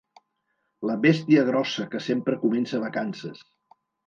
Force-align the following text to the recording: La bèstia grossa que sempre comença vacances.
La 0.89 0.95
bèstia 1.03 1.43
grossa 1.49 1.85
que 1.93 2.01
sempre 2.07 2.39
comença 2.47 2.81
vacances. 2.87 3.47